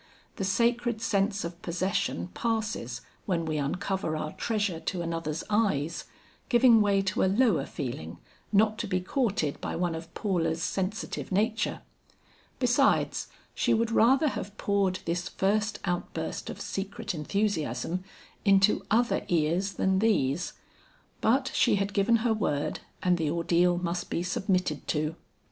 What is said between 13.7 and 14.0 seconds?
would